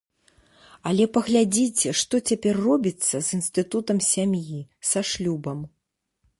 Але 0.91 1.05
паглядзіце, 1.17 1.89
што 2.01 2.15
цяпер 2.33 2.53
робіцца 2.69 3.15
з 3.29 3.39
інстытутам 3.39 3.97
сям'і, 4.11 4.59
са 4.93 4.99
шлюбам. 5.15 5.59